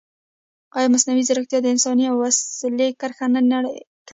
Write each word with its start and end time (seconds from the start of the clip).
ایا 0.77 0.87
مصنوعي 0.93 1.23
ځیرکتیا 1.27 1.59
د 1.61 1.67
انسان 1.73 1.97
او 2.09 2.15
وسیلې 2.23 2.87
کرښه 2.99 3.25
نه 3.33 3.41
نری 3.49 3.71
کوي؟ 3.73 3.79